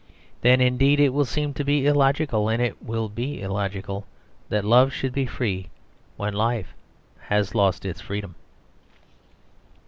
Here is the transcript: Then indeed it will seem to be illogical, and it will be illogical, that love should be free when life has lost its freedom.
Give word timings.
Then 0.41 0.61
indeed 0.61 0.99
it 0.99 1.09
will 1.09 1.25
seem 1.25 1.53
to 1.53 1.63
be 1.63 1.85
illogical, 1.85 2.49
and 2.49 2.59
it 2.59 2.81
will 2.81 3.07
be 3.07 3.39
illogical, 3.39 4.07
that 4.49 4.65
love 4.65 4.91
should 4.91 5.13
be 5.13 5.27
free 5.27 5.69
when 6.17 6.33
life 6.33 6.73
has 7.27 7.53
lost 7.53 7.85
its 7.85 8.01
freedom. 8.01 8.33